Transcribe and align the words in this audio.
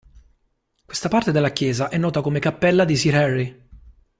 Questa 0.83 1.09
parte 1.09 1.31
della 1.31 1.51
chiesa 1.51 1.89
è 1.89 1.99
nota 1.99 2.21
come 2.21 2.39
cappella 2.39 2.85
di 2.85 2.97
Sir 2.97 3.13
Harry. 3.17 3.61